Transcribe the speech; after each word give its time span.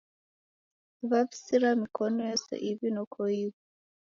Waw'usiria 1.09 1.71
mikonu 1.81 2.17
yose 2.29 2.53
iw'i 2.69 2.89
noko 2.95 3.21
ighu. 3.41 3.57